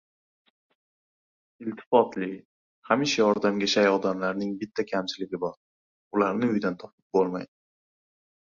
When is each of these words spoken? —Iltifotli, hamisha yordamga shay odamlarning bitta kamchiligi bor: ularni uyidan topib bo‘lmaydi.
—Iltifotli, 1.65 2.29
hamisha 2.91 3.21
yordamga 3.23 3.69
shay 3.75 3.91
odamlarning 3.99 4.57
bitta 4.63 4.87
kamchiligi 4.93 5.41
bor: 5.45 5.57
ularni 6.21 6.53
uyidan 6.55 6.81
topib 6.87 7.19
bo‘lmaydi. 7.21 7.53